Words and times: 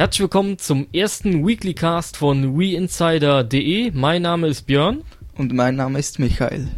Herzlich 0.00 0.20
willkommen 0.20 0.56
zum 0.56 0.86
ersten 0.94 1.46
Weekly 1.46 1.74
Cast 1.74 2.16
von 2.16 2.58
WeInsider.de. 2.58 3.90
Mein 3.90 4.22
Name 4.22 4.48
ist 4.48 4.62
Björn. 4.62 5.02
Und 5.36 5.52
mein 5.52 5.76
Name 5.76 5.98
ist 5.98 6.18
Michael. 6.18 6.68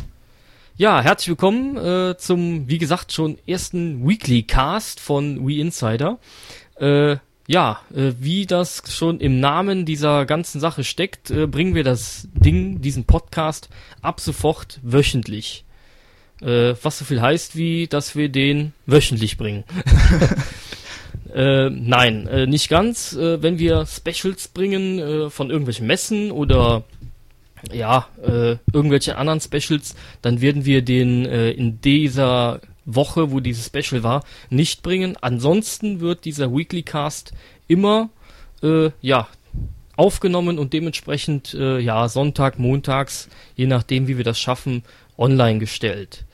Ja, 0.77 1.01
herzlich 1.01 1.29
willkommen 1.29 1.77
äh, 1.77 2.17
zum, 2.19 2.69
wie 2.69 2.79
gesagt, 2.79 3.13
schon 3.13 3.39
ersten 3.47 4.09
Weekly 4.09 4.43
Cast 4.43 4.99
von 4.99 5.47
WeInsider. 5.47 6.19
Äh, 6.81 7.19
ja, 7.47 7.79
äh, 7.95 8.11
wie 8.19 8.45
das 8.45 8.83
schon 8.89 9.21
im 9.21 9.39
Namen 9.39 9.85
dieser 9.87 10.27
ganzen 10.27 10.61
Sache 10.61 10.83
steckt, 10.83 11.31
äh, 11.31 11.47
bringen 11.47 11.77
wir 11.77 11.85
das 11.85 12.27
Ding, 12.35 12.81
diesen 12.81 13.05
Podcast 13.05 13.69
ab 14.01 14.19
sofort 14.19 14.81
wöchentlich. 14.83 15.65
Äh, 16.41 16.75
was 16.83 16.99
so 16.99 17.05
viel 17.05 17.23
heißt, 17.23 17.55
wie 17.55 17.87
dass 17.87 18.17
wir 18.17 18.29
den 18.29 18.73
wöchentlich 18.87 19.37
bringen. 19.37 19.63
Äh, 21.35 21.71
nein, 21.71 22.27
äh, 22.27 22.47
nicht 22.47 22.69
ganz. 22.69 23.15
Äh, 23.15 23.43
wenn 23.43 23.59
wir 23.59 23.87
Specials 23.87 24.49
bringen 24.49 24.99
äh, 24.99 25.31
von 25.31 25.51
irgendwelchen 25.51 25.87
Messen 25.87 26.31
oder 26.31 26.85
ja, 27.73 28.09
äh, 28.23 28.57
irgendwelche 28.73 29.17
anderen 29.17 29.41
Specials, 29.41 29.95
dann 30.21 30.41
werden 30.41 30.65
wir 30.65 30.83
den 30.83 31.25
äh, 31.25 31.51
in 31.51 31.81
dieser 31.81 32.61
Woche, 32.85 33.31
wo 33.31 33.41
dieses 33.41 33.67
Special 33.67 34.03
war, 34.03 34.25
nicht 34.51 34.83
bringen. 34.83 35.17
Ansonsten 35.21 36.01
wird 36.01 36.25
dieser 36.25 36.53
Weekly 36.55 36.83
Cast 36.83 37.33
immer 37.69 38.11
ja 39.01 39.27
aufgenommen 39.97 40.61
und 40.61 40.73
dementsprechend 40.73 41.53
ja 41.53 42.09
Sonntag, 42.09 42.61
montags, 42.61 43.29
je 43.57 43.67
nachdem 43.67 44.07
wie 44.07 44.19
wir 44.19 44.25
das 44.25 44.39
schaffen, 44.39 44.85
online 45.19 45.59
gestellt. 45.59 46.25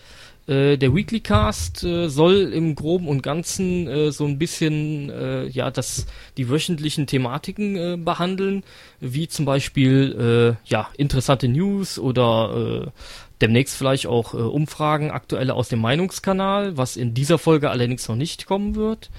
Äh, 0.48 0.78
der 0.78 0.94
Weekly 0.94 1.20
Cast 1.20 1.84
äh, 1.84 2.08
soll 2.08 2.52
im 2.54 2.74
Groben 2.74 3.06
und 3.06 3.22
Ganzen 3.22 3.86
äh, 3.86 4.10
so 4.10 4.24
ein 4.24 4.38
bisschen 4.38 5.10
äh, 5.10 5.46
ja 5.46 5.70
das 5.70 6.06
die 6.38 6.48
wöchentlichen 6.48 7.06
Thematiken 7.06 7.76
äh, 7.76 7.96
behandeln, 7.98 8.64
wie 9.00 9.28
zum 9.28 9.44
Beispiel 9.44 10.56
ja 10.64 10.88
interessante 10.96 11.48
News 11.48 11.98
oder 11.98 12.92
demnächst 13.40 13.76
vielleicht 13.76 14.06
auch 14.06 14.32
Umfragen 14.34 15.10
aktuelle 15.10 15.54
aus 15.54 15.68
dem 15.68 15.80
Meinungskanal, 15.80 16.76
was 16.76 16.96
in 16.96 17.14
dieser 17.14 17.38
Folge 17.38 17.70
allerdings 17.70 18.08
noch 18.08 18.16
nicht 18.16 18.46
kommen 18.46 18.74
wird. 18.74 19.10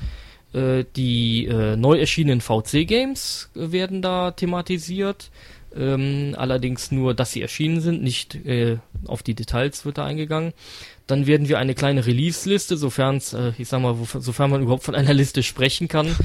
Die 0.53 1.47
neu 1.77 1.99
erschienenen 1.99 2.41
VC 2.41 2.88
Games 2.88 3.49
werden 3.53 4.02
da 4.02 4.31
thematisiert. 4.31 5.30
Ähm, 5.75 6.33
allerdings 6.36 6.91
nur, 6.91 7.14
dass 7.14 7.31
sie 7.31 7.41
erschienen 7.41 7.80
sind, 7.80 8.02
nicht 8.02 8.33
äh, 8.33 8.77
auf 9.05 9.21
die 9.21 9.36
Details 9.36 9.86
wird 9.86 9.99
da 9.99 10.05
eingegangen. 10.05 10.53
Dann 11.09 11.25
werden 11.25 11.49
wir 11.49 11.57
eine 11.57 11.73
kleine 11.73 12.05
Release-Liste, 12.05 12.77
sofern 12.77 13.19
äh, 13.33 13.52
ich 13.57 13.67
sag 13.67 13.81
mal, 13.81 13.95
sofern 14.19 14.52
man 14.52 14.61
überhaupt 14.61 14.83
von 14.83 14.93
einer 14.93 15.13
Liste 15.13 15.41
sprechen 15.41 15.88
kann, 15.88 16.15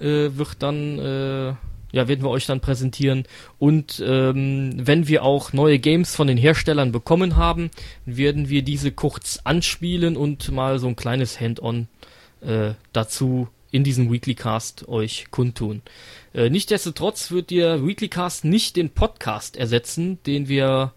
äh, 0.00 0.30
wird 0.32 0.56
dann, 0.60 0.98
äh, 0.98 1.48
ja, 1.92 2.08
werden 2.08 2.22
wir 2.22 2.30
euch 2.30 2.46
dann 2.46 2.60
präsentieren. 2.60 3.24
Und 3.58 4.02
ähm, 4.02 4.72
wenn 4.76 5.08
wir 5.08 5.24
auch 5.24 5.52
neue 5.52 5.78
Games 5.78 6.16
von 6.16 6.26
den 6.26 6.38
Herstellern 6.38 6.90
bekommen 6.90 7.36
haben, 7.36 7.70
werden 8.06 8.48
wir 8.48 8.62
diese 8.62 8.92
kurz 8.92 9.40
anspielen 9.44 10.16
und 10.16 10.50
mal 10.50 10.78
so 10.78 10.86
ein 10.86 10.96
kleines 10.96 11.38
Hand-on 11.38 11.88
äh, 12.40 12.72
dazu 12.94 13.48
in 13.70 13.84
diesem 13.84 14.10
Weekly 14.10 14.34
Cast 14.34 14.88
euch 14.88 15.26
kundtun. 15.30 15.82
Äh, 16.32 16.48
Nichtsdestotrotz 16.48 17.30
wird 17.30 17.50
der 17.50 17.86
Weekly 17.86 18.08
Cast 18.08 18.46
nicht 18.46 18.76
den 18.76 18.88
Podcast 18.88 19.58
ersetzen, 19.58 20.18
den 20.24 20.48
wir 20.48 20.94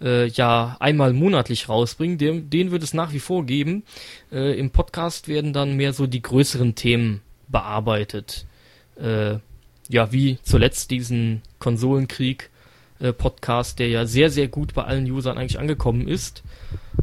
äh, 0.00 0.26
ja 0.28 0.76
einmal 0.80 1.12
monatlich 1.12 1.68
rausbringen. 1.68 2.18
Den, 2.18 2.50
den 2.50 2.70
wird 2.70 2.82
es 2.82 2.94
nach 2.94 3.12
wie 3.12 3.20
vor 3.20 3.44
geben. 3.44 3.84
Äh, 4.32 4.58
Im 4.58 4.70
Podcast 4.70 5.28
werden 5.28 5.52
dann 5.52 5.76
mehr 5.76 5.92
so 5.92 6.06
die 6.06 6.22
größeren 6.22 6.74
Themen 6.74 7.20
bearbeitet. 7.48 8.46
Äh, 8.96 9.38
ja, 9.88 10.12
wie 10.12 10.38
zuletzt 10.42 10.90
diesen 10.90 11.42
Konsolenkrieg 11.58 12.50
äh, 13.00 13.12
Podcast, 13.12 13.78
der 13.78 13.88
ja 13.88 14.06
sehr, 14.06 14.30
sehr 14.30 14.48
gut 14.48 14.74
bei 14.74 14.84
allen 14.84 15.10
Usern 15.10 15.38
eigentlich 15.38 15.58
angekommen 15.58 16.06
ist. 16.06 16.42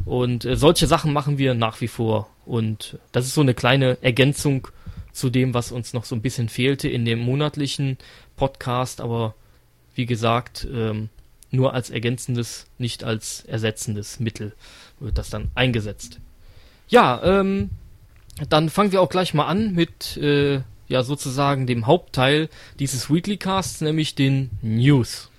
Und 0.04 0.44
äh, 0.44 0.56
solche 0.56 0.86
Sachen 0.86 1.12
machen 1.12 1.38
wir 1.38 1.54
nach 1.54 1.80
wie 1.80 1.88
vor. 1.88 2.30
Und 2.46 2.98
das 3.12 3.26
ist 3.26 3.34
so 3.34 3.42
eine 3.42 3.54
kleine 3.54 3.98
Ergänzung 4.00 4.68
zu 5.12 5.28
dem, 5.28 5.52
was 5.52 5.72
uns 5.72 5.92
noch 5.92 6.04
so 6.04 6.14
ein 6.14 6.22
bisschen 6.22 6.48
fehlte 6.48 6.88
in 6.88 7.04
dem 7.04 7.18
monatlichen 7.18 7.98
Podcast. 8.36 9.00
Aber 9.00 9.34
wie 9.94 10.06
gesagt, 10.06 10.66
ähm, 10.72 11.10
nur 11.50 11.74
als 11.74 11.90
ergänzendes, 11.90 12.66
nicht 12.78 13.04
als 13.04 13.44
ersetzendes 13.44 14.20
Mittel 14.20 14.52
wird 15.00 15.18
das 15.18 15.30
dann 15.30 15.50
eingesetzt. 15.54 16.20
Ja, 16.88 17.20
ähm, 17.22 17.70
dann 18.48 18.70
fangen 18.70 18.92
wir 18.92 19.02
auch 19.02 19.10
gleich 19.10 19.34
mal 19.34 19.46
an 19.46 19.72
mit 19.74 20.16
äh, 20.16 20.62
ja 20.88 21.02
sozusagen 21.02 21.66
dem 21.66 21.86
Hauptteil 21.86 22.48
dieses 22.78 23.10
Weekly 23.10 23.36
Casts, 23.36 23.80
nämlich 23.80 24.14
den 24.14 24.50
News. 24.62 25.30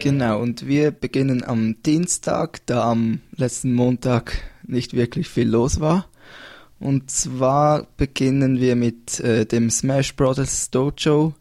Genau, 0.00 0.40
und 0.40 0.66
wir 0.66 0.92
beginnen 0.92 1.44
am 1.44 1.82
Dienstag, 1.82 2.64
da 2.64 2.90
am 2.90 3.20
letzten 3.36 3.74
Montag 3.74 4.42
nicht 4.66 4.94
wirklich 4.94 5.28
viel 5.28 5.48
los 5.48 5.78
war. 5.80 6.06
Und 6.78 7.10
zwar 7.10 7.86
beginnen 7.98 8.58
wir 8.60 8.76
mit 8.76 9.20
äh, 9.20 9.44
dem 9.44 9.68
Smash 9.68 10.16
Bros. 10.16 10.70
Dojo. 10.70 11.34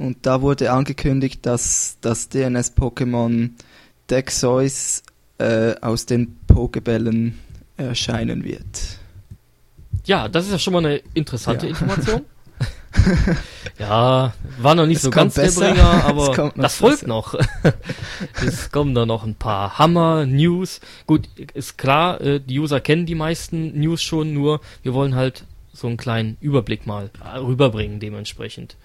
Und 0.00 0.24
da 0.24 0.40
wurde 0.40 0.72
angekündigt, 0.72 1.44
dass 1.44 1.98
das 2.00 2.30
DNS-Pokémon 2.30 3.50
Dexois 4.08 5.02
äh, 5.36 5.74
aus 5.82 6.06
den 6.06 6.38
Pokebällen 6.46 7.38
erscheinen 7.76 8.42
wird. 8.42 8.98
Ja, 10.06 10.28
das 10.28 10.46
ist 10.46 10.52
ja 10.52 10.58
schon 10.58 10.72
mal 10.72 10.78
eine 10.78 11.02
interessante 11.12 11.66
ja. 11.66 11.72
Information. 11.72 12.22
ja, 13.78 14.32
war 14.58 14.74
noch 14.74 14.86
nicht 14.86 14.96
es 14.96 15.02
so 15.02 15.10
ganz 15.10 15.34
besser. 15.34 15.66
der 15.66 15.74
Bringer, 15.74 16.04
aber 16.06 16.52
das 16.56 16.76
folgt 16.76 17.06
noch. 17.06 17.34
es 18.46 18.72
kommen 18.72 18.94
da 18.94 19.04
noch 19.04 19.22
ein 19.22 19.34
paar 19.34 19.78
Hammer-News. 19.78 20.80
Gut, 21.06 21.28
ist 21.52 21.76
klar, 21.76 22.22
äh, 22.22 22.40
die 22.40 22.58
User 22.58 22.80
kennen 22.80 23.04
die 23.04 23.14
meisten 23.14 23.78
News 23.78 24.02
schon, 24.02 24.32
nur 24.32 24.62
wir 24.82 24.94
wollen 24.94 25.14
halt 25.14 25.44
so 25.74 25.88
einen 25.88 25.98
kleinen 25.98 26.38
Überblick 26.40 26.86
mal 26.86 27.10
rüberbringen 27.36 28.00
dementsprechend. 28.00 28.76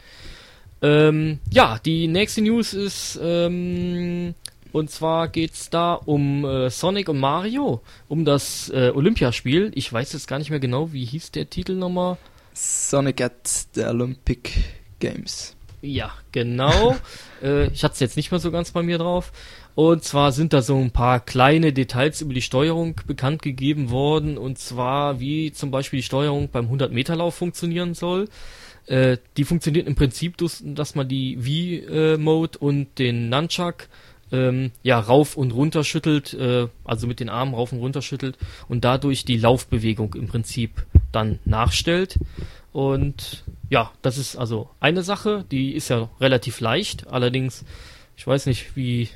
Ähm, 0.81 1.39
ja, 1.51 1.79
die 1.83 2.07
nächste 2.07 2.41
News 2.41 2.73
ist, 2.73 3.19
ähm, 3.21 4.35
und 4.71 4.91
zwar 4.91 5.29
geht's 5.29 5.69
da 5.69 5.93
um 5.93 6.43
äh, 6.43 6.69
Sonic 6.69 7.09
und 7.09 7.19
Mario, 7.19 7.81
um 8.09 8.25
das 8.25 8.69
äh, 8.69 8.91
Olympiaspiel. 8.93 9.71
Ich 9.73 9.91
weiß 9.91 10.13
jetzt 10.13 10.27
gar 10.27 10.37
nicht 10.37 10.49
mehr 10.49 10.59
genau, 10.59 10.91
wie 10.91 11.05
hieß 11.05 11.31
der 11.31 11.49
Titel 11.49 11.75
nochmal. 11.75 12.17
Sonic 12.53 13.21
at 13.21 13.67
the 13.73 13.83
Olympic 13.83 14.51
Games. 14.99 15.55
Ja, 15.81 16.11
genau. 16.31 16.95
äh, 17.43 17.67
ich 17.67 17.83
hatte 17.83 17.93
es 17.93 17.99
jetzt 17.99 18.17
nicht 18.17 18.31
mehr 18.31 18.39
so 18.39 18.51
ganz 18.51 18.71
bei 18.71 18.83
mir 18.83 18.97
drauf. 18.97 19.31
Und 19.75 20.05
zwar 20.05 20.31
sind 20.31 20.53
da 20.53 20.61
so 20.61 20.77
ein 20.77 20.91
paar 20.91 21.19
kleine 21.19 21.73
Details 21.73 22.21
über 22.21 22.33
die 22.33 22.41
Steuerung 22.41 22.99
bekannt 23.05 23.41
gegeben 23.41 23.91
worden. 23.91 24.37
Und 24.37 24.57
zwar, 24.57 25.19
wie 25.19 25.51
zum 25.51 25.69
Beispiel 25.69 25.99
die 25.99 26.03
Steuerung 26.03 26.49
beim 26.49 26.71
100-Meter-Lauf 26.71 27.35
funktionieren 27.35 27.93
soll. 27.93 28.29
Äh, 28.87 29.17
die 29.35 29.43
funktioniert 29.43 29.87
im 29.87 29.95
Prinzip, 29.95 30.37
dass 30.37 30.95
man 30.95 31.07
die 31.09 31.37
V-Mode 31.37 32.57
und 32.59 32.97
den 32.97 33.29
Nunchuck 33.29 33.89
ähm, 34.31 34.71
ja, 34.81 34.99
rauf 34.99 35.37
und 35.37 35.53
runter 35.53 35.83
schüttelt, 35.83 36.33
äh, 36.33 36.67
also 36.83 37.07
mit 37.07 37.19
den 37.19 37.29
Armen 37.29 37.53
rauf 37.53 37.71
und 37.71 37.79
runter 37.79 38.01
schüttelt 38.01 38.37
und 38.67 38.83
dadurch 38.85 39.25
die 39.25 39.37
Laufbewegung 39.37 40.13
im 40.15 40.27
Prinzip 40.27 40.85
dann 41.11 41.39
nachstellt. 41.45 42.17
Und 42.71 43.43
ja, 43.69 43.91
das 44.01 44.17
ist 44.17 44.35
also 44.35 44.69
eine 44.79 45.03
Sache, 45.03 45.45
die 45.51 45.73
ist 45.73 45.89
ja 45.89 46.09
relativ 46.19 46.59
leicht. 46.59 47.07
Allerdings, 47.07 47.66
ich 48.17 48.25
weiß 48.25 48.45
nicht, 48.47 48.75
wie, 48.75 49.09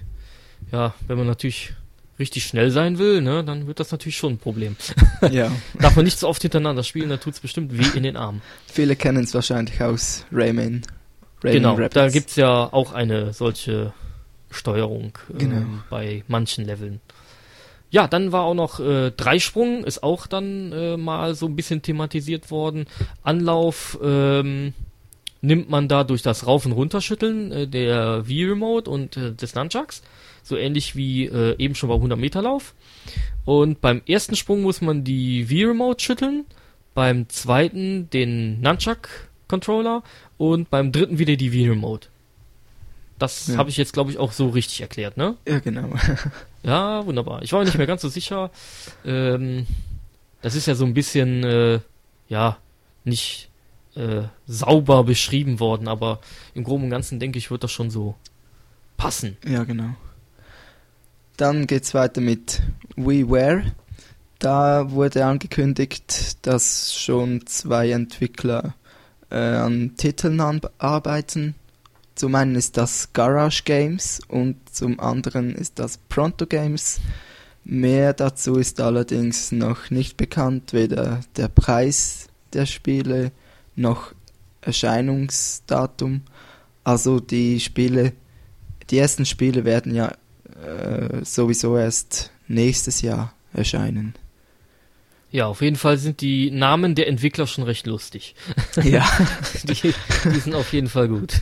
ja, 0.71 0.93
wenn 1.07 1.17
man 1.17 1.27
natürlich 1.27 1.73
richtig 2.19 2.45
schnell 2.45 2.69
sein 2.69 2.97
will, 2.97 3.21
ne, 3.21 3.43
dann 3.43 3.65
wird 3.65 3.79
das 3.79 3.91
natürlich 3.91 4.17
schon 4.17 4.33
ein 4.33 4.37
Problem. 4.37 4.75
Ja. 5.31 5.51
Darf 5.79 5.95
man 5.95 6.05
nicht 6.05 6.17
so 6.17 6.27
oft 6.27 6.41
hintereinander 6.41 6.83
spielen, 6.83 7.09
dann 7.09 7.19
tut 7.19 7.33
es 7.33 7.39
bestimmt 7.41 7.77
weh 7.77 7.97
in 7.97 8.03
den 8.03 8.15
Armen. 8.15 8.41
Viele 8.67 8.95
kennen 8.95 9.23
es 9.23 9.33
wahrscheinlich 9.33 9.81
aus 9.81 10.25
Rayman. 10.31 10.81
Rayman 11.43 11.53
genau, 11.57 11.71
Rapids. 11.73 11.93
da 11.93 12.09
gibt's 12.09 12.35
ja 12.37 12.71
auch 12.71 12.93
eine 12.93 13.33
solche 13.33 13.93
Steuerung 14.49 15.17
genau. 15.37 15.57
ähm, 15.57 15.83
bei 15.89 16.23
manchen 16.27 16.65
Leveln. 16.65 17.01
Ja, 17.91 18.07
dann 18.07 18.31
war 18.31 18.43
auch 18.43 18.53
noch 18.53 18.79
äh, 18.79 19.11
Dreisprung, 19.11 19.83
ist 19.83 20.03
auch 20.03 20.27
dann 20.27 20.71
äh, 20.71 20.95
mal 20.95 21.35
so 21.35 21.47
ein 21.47 21.55
bisschen 21.55 21.81
thematisiert 21.81 22.51
worden. 22.51 22.85
Anlauf 23.23 23.97
ähm, 24.01 24.73
nimmt 25.41 25.69
man 25.69 25.87
da 25.87 26.03
durch 26.03 26.21
das 26.21 26.45
Rauf- 26.45 26.65
und 26.65 26.73
Runterschütteln 26.73 27.51
äh, 27.51 27.67
der 27.67 28.23
V-Remote 28.25 28.89
und 28.89 29.17
äh, 29.17 29.33
des 29.33 29.55
Nunchucks. 29.55 30.01
So 30.43 30.57
ähnlich 30.57 30.95
wie 30.95 31.25
äh, 31.25 31.55
eben 31.57 31.75
schon 31.75 31.89
beim 31.89 32.01
100-Meter-Lauf. 32.01 32.73
Und 33.45 33.81
beim 33.81 34.01
ersten 34.07 34.35
Sprung 34.35 34.61
muss 34.61 34.81
man 34.81 35.03
die 35.03 35.45
V-Remote 35.45 36.03
schütteln. 36.03 36.45
Beim 36.93 37.29
zweiten 37.29 38.09
den 38.09 38.61
Nunchuck-Controller. 38.61 40.03
Und 40.37 40.69
beim 40.69 40.91
dritten 40.91 41.19
wieder 41.19 41.35
die 41.35 41.49
V-Remote. 41.51 42.07
Das 43.17 43.47
ja. 43.47 43.57
habe 43.57 43.69
ich 43.69 43.77
jetzt, 43.77 43.93
glaube 43.93 44.11
ich, 44.11 44.17
auch 44.17 44.31
so 44.31 44.47
richtig 44.47 44.81
erklärt, 44.81 45.17
ne? 45.17 45.35
Ja, 45.45 45.59
genau. 45.59 45.89
ja, 46.63 47.05
wunderbar. 47.05 47.43
Ich 47.43 47.51
war 47.51 47.59
mir 47.59 47.65
nicht 47.65 47.77
mehr 47.77 47.87
ganz 47.87 48.01
so 48.01 48.07
sicher. 48.07 48.49
Ähm, 49.05 49.67
das 50.41 50.55
ist 50.55 50.67
ja 50.67 50.75
so 50.75 50.85
ein 50.85 50.93
bisschen, 50.93 51.43
äh, 51.43 51.79
ja, 52.29 52.57
nicht 53.03 53.48
äh, 53.99 54.23
sauber 54.47 55.03
beschrieben 55.03 55.59
worden, 55.59 55.87
aber 55.87 56.21
im 56.53 56.63
Groben 56.63 56.85
und 56.85 56.89
Ganzen 56.89 57.19
denke 57.19 57.37
ich, 57.37 57.51
wird 57.51 57.63
das 57.63 57.71
schon 57.71 57.91
so 57.91 58.15
passen. 58.97 59.37
Ja, 59.45 59.63
genau. 59.65 59.95
Dann 61.37 61.67
geht's 61.67 61.93
weiter 61.93 62.21
mit 62.21 62.61
WeWare. 62.95 63.63
Da 64.39 64.91
wurde 64.91 65.25
angekündigt, 65.25 66.45
dass 66.47 66.95
schon 66.95 67.45
zwei 67.45 67.91
Entwickler 67.91 68.73
äh, 69.29 69.35
an 69.35 69.95
Titeln 69.97 70.41
arbeiten. 70.77 71.55
Zum 72.15 72.35
einen 72.35 72.55
ist 72.55 72.77
das 72.77 73.11
Garage 73.13 73.63
Games 73.63 74.21
und 74.27 74.57
zum 74.73 74.99
anderen 74.99 75.55
ist 75.55 75.79
das 75.79 75.97
Pronto 75.97 76.45
Games. 76.45 76.99
Mehr 77.65 78.13
dazu 78.13 78.55
ist 78.55 78.79
allerdings 78.81 79.51
noch 79.51 79.89
nicht 79.89 80.17
bekannt, 80.17 80.73
weder 80.73 81.21
der 81.35 81.49
Preis 81.49 82.27
der 82.53 82.65
Spiele 82.65 83.31
noch 83.79 84.13
Erscheinungsdatum. 84.61 86.21
Also 86.83 87.19
die 87.19 87.59
Spiele, 87.59 88.13
die 88.89 88.97
ersten 88.97 89.25
Spiele 89.25 89.65
werden 89.65 89.95
ja 89.95 90.13
äh, 90.63 91.23
sowieso 91.23 91.77
erst 91.77 92.31
nächstes 92.47 93.01
Jahr 93.01 93.33
erscheinen. 93.53 94.15
Ja, 95.31 95.45
auf 95.45 95.61
jeden 95.61 95.75
Fall 95.75 95.97
sind 95.97 96.21
die 96.21 96.49
Namen 96.49 96.95
der 96.95 97.07
Entwickler 97.07 97.45
schon 97.45 97.63
recht 97.63 97.85
lustig. 97.85 98.35
Ja. 98.83 99.07
die, 99.63 99.93
die 100.25 100.39
sind 100.39 100.55
auf 100.55 100.73
jeden 100.73 100.89
Fall 100.89 101.07
gut. 101.07 101.41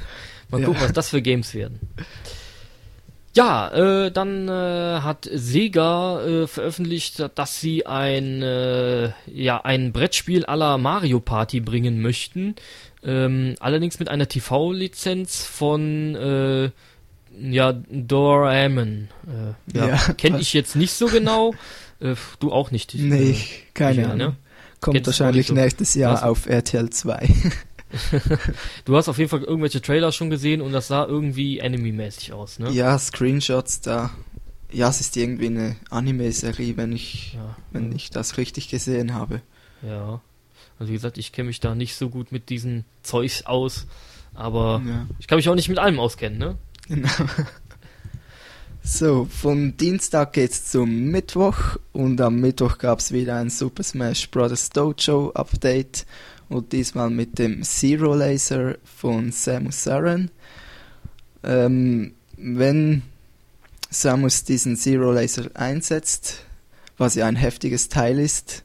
Mal 0.50 0.62
gucken, 0.62 0.82
ja. 0.82 0.86
was 0.88 0.94
das 0.94 1.10
für 1.10 1.22
Games 1.22 1.54
werden. 1.54 1.80
Ja, 3.38 3.70
äh, 3.70 4.12
dann 4.12 4.48
äh, 4.48 5.02
hat 5.02 5.30
Sega 5.32 6.26
äh, 6.26 6.48
veröffentlicht, 6.48 7.24
dass 7.36 7.62
sie 7.62 7.86
ein, 7.86 8.42
äh, 8.42 9.12
ja, 9.28 9.64
ein 9.64 9.94
Brettspiel 9.94 10.44
aller 10.46 10.80
Mario 10.80 11.20
Party 11.20 11.60
bringen 11.60 12.02
möchten. 12.02 12.56
Ähm, 13.04 13.54
allerdings 13.60 14.00
mit 14.00 14.10
einer 14.10 14.28
TV-Lizenz 14.28 15.44
von 15.44 16.16
äh, 16.16 16.72
ja, 17.40 17.74
Doraemon. 17.74 19.10
Äh, 19.28 19.78
ja, 19.78 19.88
ja 19.90 20.14
kenne 20.14 20.40
ich 20.40 20.54
jetzt 20.54 20.76
nicht 20.76 20.94
so 20.94 21.06
genau. 21.06 21.54
Du 22.40 22.52
auch 22.52 22.70
nicht. 22.70 22.94
Nee, 22.94 23.36
keine 23.74 24.06
Ahnung. 24.06 24.18
Ne? 24.18 24.36
Kommt 24.82 24.98
Kennst 24.98 25.08
wahrscheinlich 25.08 25.48
so. 25.48 25.56
nächstes 25.56 25.96
Jahr 25.96 26.14
Was? 26.14 26.22
auf 26.22 26.46
RTL 26.46 26.92
2. 26.92 27.28
du 28.86 28.96
hast 28.96 29.08
auf 29.08 29.18
jeden 29.18 29.30
Fall 29.30 29.44
irgendwelche 29.44 29.82
Trailer 29.82 30.12
schon 30.12 30.30
gesehen 30.30 30.62
und 30.62 30.72
das 30.72 30.88
sah 30.88 31.06
irgendwie 31.06 31.62
Anime-mäßig 31.62 32.34
aus, 32.34 32.60
ne? 32.60 32.70
Ja, 32.72 32.98
Screenshots 32.98 33.82
da. 33.82 34.12
Ja, 34.72 34.90
es 34.90 35.00
ist 35.00 35.16
irgendwie 35.16 35.48
eine 35.48 35.78
Anime-Serie, 35.90 36.76
wenn 36.76 36.92
ich, 36.92 37.34
ja. 37.34 37.56
wenn 37.72 37.96
ich 37.96 38.10
das 38.10 38.38
richtig 38.38 38.70
gesehen 38.70 39.14
habe. 39.14 39.42
Ja. 39.82 40.22
Also 40.80 40.92
wie 40.92 40.96
gesagt, 40.96 41.18
ich 41.18 41.32
kenne 41.32 41.48
mich 41.48 41.60
da 41.60 41.74
nicht 41.74 41.96
so 41.96 42.10
gut 42.10 42.32
mit 42.32 42.50
diesen 42.50 42.84
Zeugs 43.02 43.46
aus, 43.46 43.88
aber 44.34 44.82
ja. 44.86 45.08
ich 45.20 45.28
kann 45.28 45.38
mich 45.38 45.48
auch 45.50 45.56
nicht 45.56 45.70
mit 45.70 45.80
allem 45.80 46.00
auskennen, 46.00 46.38
ne? 46.38 46.58
Genau. 46.88 47.10
So, 48.90 49.26
von 49.30 49.76
Dienstag 49.76 50.32
geht's 50.32 50.72
zum 50.72 51.12
Mittwoch 51.12 51.76
und 51.92 52.22
am 52.22 52.40
Mittwoch 52.40 52.78
gab's 52.78 53.12
wieder 53.12 53.36
ein 53.36 53.50
Super 53.50 53.84
Smash 53.84 54.32
Bros. 54.32 54.70
Dojo 54.70 55.32
Update 55.34 56.06
und 56.50 56.72
diesmal 56.72 57.10
mit 57.10 57.40
dem 57.40 57.64
Zero 57.64 58.16
Laser 58.16 58.76
von 58.84 59.32
Samus 59.32 59.88
Aran. 59.88 60.32
Ähm, 61.44 62.14
wenn 62.38 63.04
Samus 63.90 64.44
diesen 64.44 64.76
Zero 64.76 65.12
Laser 65.12 65.50
einsetzt, 65.54 66.46
was 66.98 67.16
ja 67.16 67.26
ein 67.26 67.36
heftiges 67.36 67.90
Teil 67.90 68.20
ist, 68.20 68.64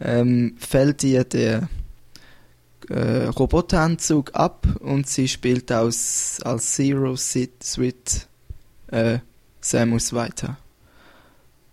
ähm, 0.00 0.56
fällt 0.58 1.04
ihr 1.04 1.24
der 1.24 1.68
äh, 2.88 3.24
Roboteranzug 3.26 4.34
ab 4.34 4.66
und 4.80 5.08
sie 5.08 5.28
spielt 5.28 5.72
aus, 5.72 6.40
als 6.42 6.74
Zero 6.74 7.16
Suite 7.16 8.28
äh, 8.88 9.18
Samus 9.60 10.12
weiter. 10.12 10.58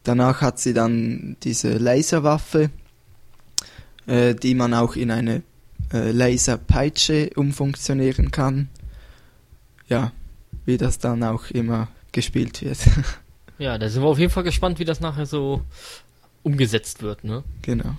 Danach 0.04 0.42
hat 0.42 0.60
sie 0.60 0.74
dann 0.74 1.38
diese 1.44 1.78
Laserwaffe, 1.78 2.69
äh, 4.10 4.34
die 4.34 4.56
man 4.56 4.74
auch 4.74 4.96
in 4.96 5.12
eine 5.12 5.44
äh, 5.94 6.12
Laserpeitsche 6.12 7.30
umfunktionieren 7.36 8.32
kann. 8.32 8.70
Ja, 9.88 10.12
wie 10.66 10.78
das 10.78 11.00
dann 11.00 11.24
auch 11.24 11.50
immer 11.52 11.88
gespielt 12.12 12.62
wird. 12.62 12.80
ja, 13.60 13.78
da 13.78 13.90
sind 13.90 14.02
wir 14.02 14.08
auf 14.08 14.20
jeden 14.20 14.32
Fall 14.32 14.44
gespannt, 14.44 14.80
wie 14.80 14.86
das 14.86 15.00
nachher 15.00 15.26
so 15.26 15.62
umgesetzt 16.44 17.02
wird, 17.02 17.24
ne? 17.24 17.44
Genau. 17.62 17.96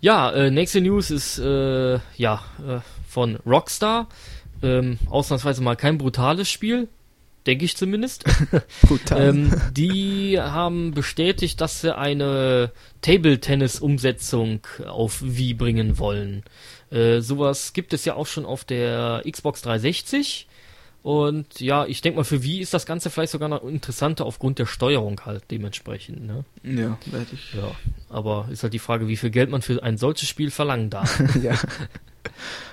Ja, 0.00 0.32
äh, 0.32 0.50
nächste 0.50 0.80
News 0.80 1.10
ist 1.10 1.38
äh, 1.38 2.00
ja 2.16 2.42
äh, 2.66 2.80
von 3.08 3.36
Rockstar. 3.46 4.08
Ähm, 4.62 4.98
ausnahmsweise 5.08 5.62
mal 5.62 5.76
kein 5.76 5.98
brutales 5.98 6.48
Spiel, 6.48 6.88
denke 7.46 7.64
ich 7.64 7.76
zumindest. 7.76 8.24
ähm, 9.10 9.52
die 9.72 10.40
haben 10.40 10.92
bestätigt, 10.92 11.60
dass 11.60 11.80
sie 11.80 11.96
eine 11.96 12.72
Table-Tennis-Umsetzung 13.00 14.60
auf 14.86 15.22
Wii 15.22 15.54
bringen 15.54 15.98
wollen. 15.98 16.44
Äh, 16.90 17.20
sowas 17.20 17.72
gibt 17.72 17.92
es 17.92 18.04
ja 18.04 18.14
auch 18.14 18.26
schon 18.26 18.44
auf 18.44 18.64
der 18.64 19.22
Xbox 19.28 19.62
360. 19.62 20.46
Und 21.02 21.60
ja, 21.60 21.84
ich 21.84 22.00
denke 22.00 22.18
mal, 22.18 22.24
für 22.24 22.44
Wii 22.44 22.60
ist 22.60 22.74
das 22.74 22.86
Ganze 22.86 23.10
vielleicht 23.10 23.32
sogar 23.32 23.48
noch 23.48 23.64
interessanter 23.64 24.24
aufgrund 24.24 24.60
der 24.60 24.66
Steuerung 24.66 25.20
halt 25.26 25.42
dementsprechend. 25.50 26.24
Ne? 26.24 26.44
Ja, 26.62 26.96
werde 27.06 27.26
ich. 27.32 27.54
Ja, 27.54 27.72
aber 28.08 28.48
ist 28.52 28.62
halt 28.62 28.72
die 28.72 28.78
Frage, 28.78 29.08
wie 29.08 29.16
viel 29.16 29.30
Geld 29.30 29.50
man 29.50 29.62
für 29.62 29.82
ein 29.82 29.98
solches 29.98 30.28
Spiel 30.28 30.52
verlangen 30.52 30.90
darf. 30.90 31.20
ja. 31.42 31.54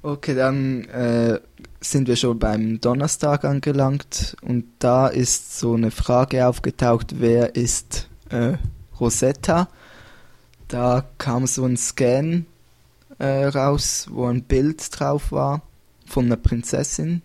Okay, 0.00 0.36
dann 0.36 0.84
äh, 0.84 1.40
sind 1.80 2.06
wir 2.06 2.14
schon 2.14 2.38
beim 2.38 2.80
Donnerstag 2.80 3.44
angelangt 3.44 4.36
und 4.42 4.64
da 4.78 5.08
ist 5.08 5.58
so 5.58 5.74
eine 5.74 5.90
Frage 5.90 6.46
aufgetaucht, 6.46 7.16
wer 7.18 7.56
ist 7.56 8.08
äh, 8.30 8.58
Rosetta? 9.00 9.68
Da 10.68 11.04
kam 11.18 11.48
so 11.48 11.64
ein 11.64 11.76
Scan 11.76 12.46
äh, 13.18 13.46
raus, 13.46 14.06
wo 14.08 14.26
ein 14.26 14.44
Bild 14.44 14.86
drauf 14.96 15.32
war 15.32 15.62
von 16.06 16.26
einer 16.26 16.36
Prinzessin 16.36 17.22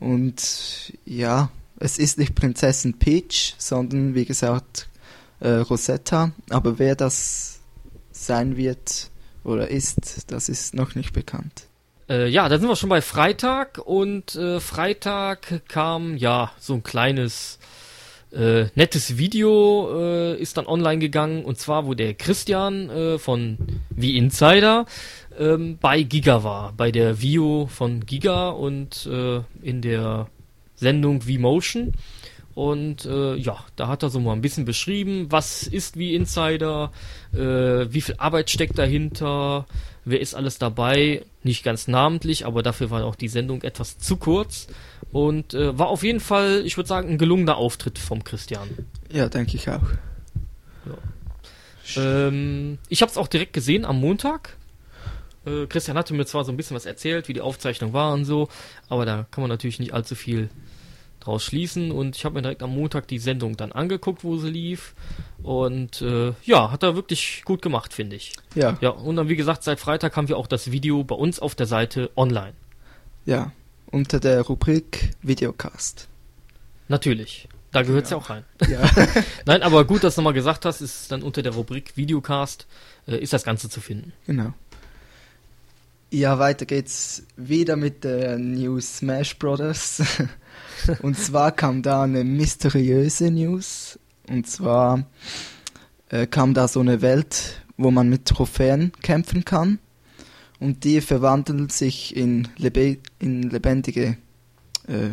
und 0.00 0.92
ja, 1.04 1.50
es 1.78 1.98
ist 1.98 2.18
nicht 2.18 2.34
Prinzessin 2.34 2.98
Peach, 2.98 3.54
sondern 3.58 4.16
wie 4.16 4.24
gesagt 4.24 4.88
äh, 5.38 5.50
Rosetta, 5.50 6.32
aber 6.50 6.80
wer 6.80 6.96
das 6.96 7.60
sein 8.10 8.56
wird 8.56 9.12
oder 9.44 9.68
ist, 9.68 10.24
das 10.32 10.48
ist 10.48 10.74
noch 10.74 10.96
nicht 10.96 11.12
bekannt. 11.12 11.68
Äh, 12.12 12.28
ja, 12.28 12.46
da 12.50 12.58
sind 12.58 12.68
wir 12.68 12.76
schon 12.76 12.90
bei 12.90 13.00
Freitag 13.00 13.78
und 13.78 14.34
äh, 14.34 14.60
Freitag 14.60 15.62
kam 15.66 16.18
ja 16.18 16.52
so 16.60 16.74
ein 16.74 16.82
kleines 16.82 17.58
äh, 18.32 18.66
nettes 18.74 19.16
Video 19.16 19.88
äh, 19.98 20.36
ist 20.36 20.58
dann 20.58 20.66
online 20.66 20.98
gegangen 20.98 21.42
und 21.42 21.58
zwar 21.58 21.86
wo 21.86 21.94
der 21.94 22.12
Christian 22.12 22.90
äh, 22.90 23.18
von 23.18 23.56
Wie 23.88 24.18
Insider 24.18 24.84
ähm, 25.38 25.78
bei 25.80 26.02
Giga 26.02 26.44
war, 26.44 26.74
bei 26.76 26.90
der 26.90 27.22
Vio 27.22 27.66
von 27.72 28.04
Giga 28.04 28.50
und 28.50 29.06
äh, 29.06 29.40
in 29.62 29.80
der 29.80 30.28
Sendung 30.74 31.22
V-Motion. 31.22 31.94
Und 32.54 33.06
äh, 33.06 33.34
ja, 33.34 33.64
da 33.76 33.88
hat 33.88 34.02
er 34.02 34.10
so 34.10 34.20
mal 34.20 34.32
ein 34.32 34.42
bisschen 34.42 34.64
beschrieben, 34.64 35.26
was 35.30 35.66
ist 35.66 35.96
wie 35.96 36.14
Insider, 36.14 36.92
äh, 37.32 37.38
wie 37.38 38.02
viel 38.02 38.16
Arbeit 38.18 38.50
steckt 38.50 38.78
dahinter, 38.78 39.66
wer 40.04 40.20
ist 40.20 40.34
alles 40.34 40.58
dabei. 40.58 41.24
Nicht 41.42 41.64
ganz 41.64 41.88
namentlich, 41.88 42.44
aber 42.44 42.62
dafür 42.62 42.90
war 42.90 43.04
auch 43.04 43.16
die 43.16 43.28
Sendung 43.28 43.62
etwas 43.62 43.98
zu 43.98 44.16
kurz. 44.16 44.66
Und 45.12 45.54
äh, 45.54 45.78
war 45.78 45.88
auf 45.88 46.02
jeden 46.02 46.20
Fall, 46.20 46.62
ich 46.64 46.76
würde 46.76 46.88
sagen, 46.88 47.08
ein 47.08 47.18
gelungener 47.18 47.56
Auftritt 47.56 47.98
vom 47.98 48.22
Christian. 48.22 48.68
Ja, 49.10 49.28
denke 49.28 49.56
ich 49.56 49.68
auch. 49.68 49.82
Ja. 50.86 52.28
Ähm, 52.28 52.78
ich 52.88 53.02
habe 53.02 53.10
es 53.10 53.18
auch 53.18 53.28
direkt 53.28 53.52
gesehen 53.54 53.84
am 53.84 53.98
Montag. 53.98 54.56
Äh, 55.46 55.66
Christian 55.66 55.96
hatte 55.96 56.14
mir 56.14 56.26
zwar 56.26 56.44
so 56.44 56.52
ein 56.52 56.56
bisschen 56.56 56.76
was 56.76 56.86
erzählt, 56.86 57.28
wie 57.28 57.32
die 57.32 57.40
Aufzeichnung 57.40 57.92
war 57.92 58.12
und 58.12 58.24
so, 58.24 58.48
aber 58.88 59.04
da 59.04 59.26
kann 59.30 59.42
man 59.42 59.48
natürlich 59.48 59.80
nicht 59.80 59.92
allzu 59.92 60.14
viel 60.14 60.48
draus 61.24 61.44
schließen. 61.44 61.90
Und 61.90 62.16
ich 62.16 62.24
habe 62.24 62.34
mir 62.34 62.42
direkt 62.42 62.62
am 62.62 62.74
Montag 62.74 63.08
die 63.08 63.18
Sendung 63.18 63.56
dann 63.56 63.72
angeguckt, 63.72 64.24
wo 64.24 64.36
sie 64.36 64.50
lief. 64.50 64.94
Und 65.42 66.02
äh, 66.02 66.32
ja, 66.44 66.70
hat 66.70 66.82
er 66.82 66.94
wirklich 66.94 67.42
gut 67.44 67.62
gemacht, 67.62 67.92
finde 67.92 68.16
ich. 68.16 68.32
Ja. 68.54 68.76
Ja, 68.80 68.90
und 68.90 69.16
dann, 69.16 69.28
wie 69.28 69.36
gesagt, 69.36 69.62
seit 69.62 69.80
Freitag 69.80 70.16
haben 70.16 70.28
wir 70.28 70.36
auch 70.36 70.46
das 70.46 70.70
Video 70.70 71.04
bei 71.04 71.14
uns 71.14 71.40
auf 71.40 71.54
der 71.54 71.66
Seite 71.66 72.10
online. 72.16 72.54
Ja, 73.24 73.52
unter 73.90 74.20
der 74.20 74.42
Rubrik 74.42 75.10
Videocast. 75.22 76.08
Natürlich. 76.88 77.48
Da 77.72 77.82
gehört 77.82 78.04
es 78.04 78.10
ja. 78.10 78.18
ja. 78.18 78.22
auch 78.22 78.30
rein. 78.30 78.44
Ja. 78.68 78.80
Nein, 79.46 79.62
aber 79.62 79.84
gut, 79.84 80.04
dass 80.04 80.14
du 80.14 80.20
nochmal 80.20 80.34
gesagt 80.34 80.64
hast, 80.64 80.80
ist 80.80 81.10
dann 81.10 81.22
unter 81.22 81.42
der 81.42 81.52
Rubrik 81.52 81.96
Videocast, 81.96 82.66
äh, 83.06 83.16
ist 83.16 83.32
das 83.32 83.44
Ganze 83.44 83.68
zu 83.68 83.80
finden. 83.80 84.12
Genau. 84.26 84.52
Ja, 86.14 86.38
weiter 86.38 86.66
geht's 86.66 87.22
wieder 87.36 87.76
mit 87.76 88.04
der 88.04 88.36
New 88.36 88.78
Smash 88.80 89.38
Brothers. 89.38 90.02
und 91.00 91.16
zwar 91.16 91.52
kam 91.52 91.80
da 91.80 92.02
eine 92.02 92.22
mysteriöse 92.22 93.30
News. 93.30 93.98
Und 94.28 94.46
zwar 94.46 95.06
äh, 96.10 96.26
kam 96.26 96.52
da 96.52 96.68
so 96.68 96.80
eine 96.80 97.00
Welt, 97.00 97.62
wo 97.78 97.90
man 97.90 98.10
mit 98.10 98.26
Trophäen 98.26 98.92
kämpfen 99.00 99.46
kann. 99.46 99.78
Und 100.60 100.84
die 100.84 101.00
verwandeln 101.00 101.70
sich 101.70 102.14
in, 102.14 102.46
lebe 102.58 102.98
in 103.18 103.44
lebendige, 103.44 104.18
äh, 104.88 105.12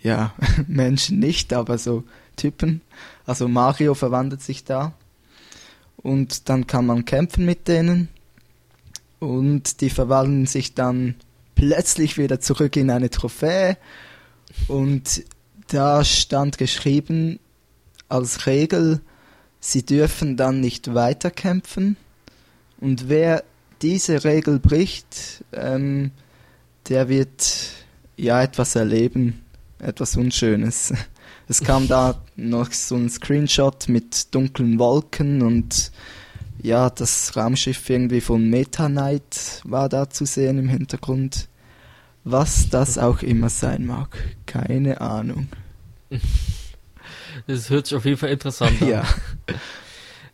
ja, 0.00 0.32
Menschen 0.66 1.18
nicht, 1.18 1.52
aber 1.52 1.76
so 1.76 2.04
Typen. 2.36 2.80
Also 3.26 3.48
Mario 3.48 3.92
verwandelt 3.92 4.40
sich 4.40 4.64
da. 4.64 4.94
Und 5.98 6.48
dann 6.48 6.66
kann 6.66 6.86
man 6.86 7.04
kämpfen 7.04 7.44
mit 7.44 7.68
denen. 7.68 8.08
Und 9.22 9.82
die 9.82 9.90
verwandeln 9.90 10.46
sich 10.46 10.74
dann 10.74 11.14
plötzlich 11.54 12.18
wieder 12.18 12.40
zurück 12.40 12.74
in 12.74 12.90
eine 12.90 13.08
Trophäe. 13.08 13.76
Und 14.66 15.22
da 15.68 16.04
stand 16.04 16.58
geschrieben 16.58 17.38
als 18.08 18.46
Regel, 18.46 19.00
sie 19.60 19.86
dürfen 19.86 20.36
dann 20.36 20.58
nicht 20.58 20.92
weiterkämpfen. 20.92 21.96
Und 22.80 23.08
wer 23.08 23.44
diese 23.80 24.24
Regel 24.24 24.58
bricht, 24.58 25.44
ähm, 25.52 26.10
der 26.88 27.08
wird 27.08 27.68
ja 28.16 28.42
etwas 28.42 28.74
erleben, 28.74 29.44
etwas 29.78 30.16
Unschönes. 30.16 30.92
Es 31.48 31.62
kam 31.62 31.86
da 31.86 32.20
noch 32.34 32.72
so 32.72 32.96
ein 32.96 33.08
Screenshot 33.08 33.88
mit 33.88 34.34
dunklen 34.34 34.80
Wolken 34.80 35.42
und 35.42 35.92
ja, 36.62 36.90
das 36.90 37.36
Raumschiff 37.36 37.90
irgendwie 37.90 38.20
von 38.20 38.48
Meta 38.48 38.88
Knight 38.88 39.60
war 39.64 39.88
da 39.88 40.08
zu 40.08 40.24
sehen 40.24 40.58
im 40.58 40.68
Hintergrund. 40.68 41.48
Was 42.24 42.68
das 42.68 42.98
auch 42.98 43.22
immer 43.22 43.48
sein 43.48 43.84
mag. 43.84 44.16
Keine 44.46 45.00
Ahnung. 45.00 45.48
Das 47.48 47.68
hört 47.68 47.86
sich 47.86 47.96
auf 47.96 48.04
jeden 48.04 48.16
Fall 48.16 48.30
interessant 48.30 48.80
an. 48.80 48.88
Ja. 48.88 49.04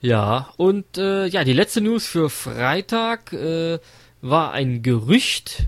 Ja, 0.01 0.51
und 0.57 0.97
äh, 0.97 1.27
ja, 1.27 1.43
die 1.43 1.53
letzte 1.53 1.81
News 1.81 2.07
für 2.07 2.31
Freitag 2.31 3.33
äh, 3.33 3.81
war 4.21 4.53
ein 4.53 4.83
Gerücht, 4.83 5.67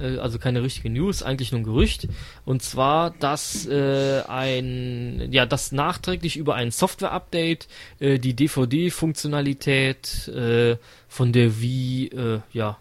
äh, 0.00 0.18
also 0.18 0.38
keine 0.38 0.62
richtige 0.62 0.90
News, 0.90 1.22
eigentlich 1.22 1.52
nur 1.52 1.60
ein 1.60 1.64
Gerücht, 1.64 2.08
und 2.44 2.62
zwar, 2.62 3.10
dass 3.10 3.66
äh, 3.66 4.22
ein, 4.28 5.28
ja, 5.30 5.46
dass 5.46 5.72
nachträglich 5.72 6.36
über 6.36 6.54
ein 6.54 6.70
Software-Update 6.70 7.68
äh, 8.00 8.18
die 8.18 8.34
DVD-Funktionalität 8.34 10.28
äh, 10.28 10.76
von 11.08 11.32
der 11.32 11.60
Wii, 11.60 12.06
äh, 12.08 12.40
ja, 12.52 12.78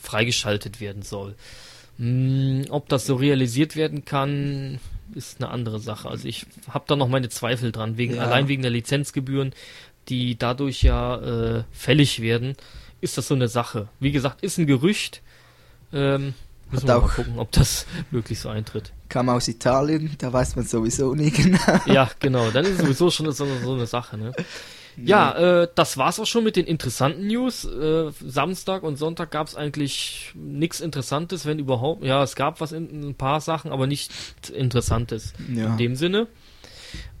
freigeschaltet 0.00 0.80
werden 0.80 1.02
soll. 1.02 1.34
Hm, 1.98 2.66
ob 2.70 2.88
das 2.88 3.06
so 3.06 3.16
realisiert 3.16 3.76
werden 3.76 4.04
kann, 4.04 4.78
ist 5.14 5.40
eine 5.40 5.50
andere 5.50 5.78
Sache. 5.80 6.08
Also 6.08 6.26
ich 6.26 6.46
habe 6.68 6.84
da 6.88 6.96
noch 6.96 7.08
meine 7.08 7.28
Zweifel 7.28 7.72
dran, 7.72 7.96
wegen 7.96 8.14
Ja. 8.16 8.22
allein 8.22 8.48
wegen 8.48 8.62
der 8.62 8.70
Lizenzgebühren, 8.70 9.52
die 10.08 10.36
dadurch 10.36 10.82
ja 10.82 11.16
äh, 11.58 11.64
fällig 11.72 12.20
werden, 12.20 12.56
ist 13.00 13.18
das 13.18 13.28
so 13.28 13.34
eine 13.34 13.48
Sache. 13.48 13.88
Wie 14.00 14.12
gesagt, 14.12 14.42
ist 14.42 14.58
ein 14.58 14.66
Gerücht. 14.66 15.22
Ähm, 15.92 16.34
müssen 16.74 16.88
wir 16.88 16.98
mal 16.98 17.04
auch- 17.06 17.14
gucken, 17.14 17.38
ob 17.38 17.50
das 17.52 17.86
wirklich 18.10 18.38
so 18.40 18.48
eintritt. 18.48 18.92
Kam 19.08 19.28
aus 19.28 19.48
Italien, 19.48 20.14
da 20.18 20.32
weiß 20.32 20.56
man 20.56 20.64
sowieso 20.66 21.14
nie 21.14 21.30
genau. 21.30 21.58
Ja, 21.86 22.10
genau. 22.20 22.50
Dann 22.50 22.64
ist 22.64 22.72
es 22.72 22.78
sowieso 22.78 23.10
schon 23.10 23.30
so, 23.32 23.46
so 23.62 23.74
eine 23.74 23.86
Sache. 23.86 24.16
Ne? 24.18 24.32
Ja, 24.96 25.62
äh, 25.62 25.68
das 25.74 25.96
war's 25.98 26.20
auch 26.20 26.26
schon 26.26 26.44
mit 26.44 26.54
den 26.56 26.66
interessanten 26.66 27.26
News. 27.26 27.64
Äh, 27.64 28.10
Samstag 28.24 28.82
und 28.84 28.96
Sonntag 28.96 29.30
gab's 29.32 29.56
eigentlich 29.56 30.32
nichts 30.34 30.80
Interessantes, 30.80 31.46
wenn 31.46 31.58
überhaupt. 31.58 32.04
Ja, 32.04 32.22
es 32.22 32.36
gab 32.36 32.60
was 32.60 32.70
in 32.72 33.08
ein 33.08 33.14
paar 33.16 33.40
Sachen, 33.40 33.72
aber 33.72 33.86
nicht 33.88 34.12
Interessantes 34.54 35.32
Ja. 35.52 35.66
in 35.66 35.76
dem 35.78 35.96
Sinne. 35.96 36.28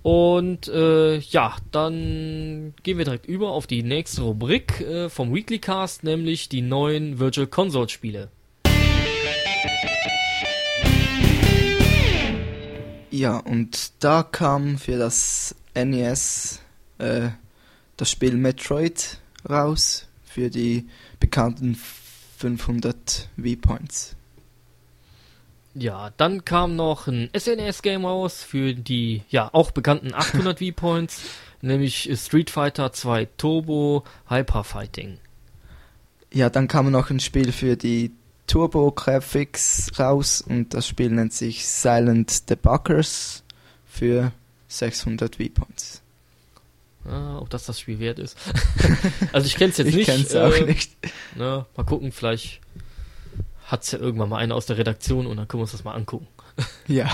Und 0.02 0.68
äh, 0.68 1.16
ja, 1.18 1.56
dann 1.72 2.74
gehen 2.82 2.98
wir 2.98 3.04
direkt 3.06 3.26
über 3.26 3.50
auf 3.52 3.66
die 3.66 3.82
nächste 3.82 4.20
Rubrik 4.22 4.80
äh, 4.82 5.08
vom 5.08 5.34
Weekly 5.34 5.58
Cast, 5.58 6.04
nämlich 6.04 6.48
die 6.50 6.60
neuen 6.60 7.18
Virtual 7.18 7.46
Console 7.46 7.88
Spiele. 7.88 8.28
Ja, 13.14 13.36
und 13.36 13.92
da 14.02 14.24
kam 14.24 14.76
für 14.76 14.98
das 14.98 15.54
NES 15.72 16.58
äh, 16.98 17.28
das 17.96 18.10
Spiel 18.10 18.34
Metroid 18.34 19.20
raus 19.48 20.08
für 20.24 20.50
die 20.50 20.88
bekannten 21.20 21.78
500 22.38 23.28
V-Points. 23.36 24.16
Ja, 25.74 26.10
dann 26.16 26.44
kam 26.44 26.74
noch 26.74 27.06
ein 27.06 27.30
SNES-Game 27.38 28.04
raus 28.04 28.42
für 28.42 28.74
die, 28.74 29.22
ja, 29.28 29.48
auch 29.52 29.70
bekannten 29.70 30.12
800 30.12 30.58
V-Points, 30.64 31.22
nämlich 31.62 32.10
Street 32.16 32.50
Fighter 32.50 32.92
2 32.92 33.26
Turbo 33.36 34.02
Hyper 34.28 34.64
Fighting. 34.64 35.18
Ja, 36.32 36.50
dann 36.50 36.66
kam 36.66 36.90
noch 36.90 37.10
ein 37.10 37.20
Spiel 37.20 37.52
für 37.52 37.76
die 37.76 38.10
Turbo 38.46 38.92
Graphics 38.92 39.92
raus 39.98 40.42
und 40.46 40.74
das 40.74 40.86
Spiel 40.86 41.10
nennt 41.10 41.32
sich 41.32 41.66
Silent 41.66 42.50
Debuggers 42.50 43.42
für 43.86 44.32
600 44.68 45.36
V-Points. 45.36 46.02
Ah, 47.06 47.38
ob 47.38 47.50
das 47.50 47.64
das 47.66 47.78
Spiel 47.80 47.98
wert 47.98 48.18
ist. 48.18 48.36
also 49.32 49.46
ich 49.46 49.56
kenn's 49.56 49.76
jetzt 49.76 49.88
Ich 49.90 49.96
nicht. 49.96 50.06
kenn's 50.06 50.34
auch 50.34 50.52
äh, 50.54 50.64
nicht. 50.64 50.92
Ne, 51.36 51.66
mal 51.76 51.84
gucken, 51.84 52.12
vielleicht 52.12 52.60
hat's 53.66 53.92
ja 53.92 53.98
irgendwann 53.98 54.28
mal 54.28 54.38
einer 54.38 54.54
aus 54.54 54.66
der 54.66 54.78
Redaktion 54.78 55.26
und 55.26 55.36
dann 55.36 55.48
können 55.48 55.60
wir 55.60 55.64
uns 55.64 55.72
das 55.72 55.84
mal 55.84 55.94
angucken. 55.94 56.26
Ja. 56.86 57.10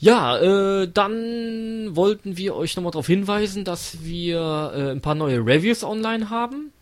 Ja, 0.00 0.38
äh, 0.38 0.88
dann 0.88 1.88
wollten 1.96 2.36
wir 2.36 2.54
euch 2.54 2.76
nochmal 2.76 2.92
darauf 2.92 3.08
hinweisen, 3.08 3.64
dass 3.64 4.04
wir 4.04 4.72
äh, 4.74 4.90
ein 4.92 5.00
paar 5.00 5.16
neue 5.16 5.40
Reviews 5.40 5.82
online 5.82 6.30
haben. 6.30 6.72